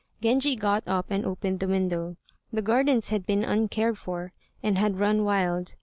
Genji 0.19 0.55
got 0.55 0.81
up 0.87 1.11
and 1.11 1.23
opened 1.27 1.59
the 1.59 1.67
window. 1.67 2.17
The 2.51 2.63
gardens 2.63 3.09
had 3.09 3.27
been 3.27 3.43
uncared 3.45 3.99
for, 3.99 4.33
and 4.63 4.75
had 4.75 4.97
run 4.99 5.23
wild. 5.23 5.75